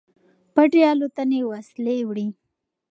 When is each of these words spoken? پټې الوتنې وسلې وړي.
پټې 0.53 0.81
الوتنې 0.91 1.39
وسلې 1.51 1.97
وړي. 2.07 2.27